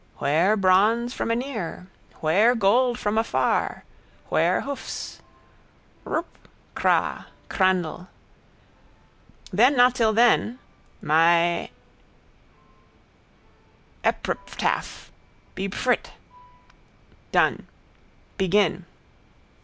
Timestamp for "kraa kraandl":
6.75-8.07